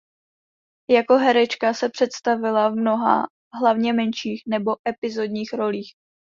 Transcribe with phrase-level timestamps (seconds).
[0.89, 3.27] Jako herečka se představila v mnoha
[3.59, 5.93] hlavně menších nebo epizodních rolích.